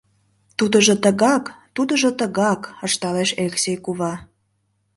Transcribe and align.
—Тудыжо 0.57 0.93
тыгак, 1.03 1.43
тудыжо 1.75 2.09
тыгак,— 2.19 2.61
ышталеш 2.87 3.29
Элексей 3.43 3.77
кува. 3.85 4.13